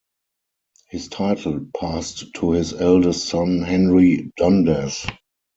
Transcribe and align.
His 0.89 1.09
title 1.09 1.67
passed 1.79 2.33
to 2.37 2.53
his 2.53 2.73
eldest 2.73 3.27
son 3.27 3.61
Henry 3.61 4.31
Dundas. 4.35 5.05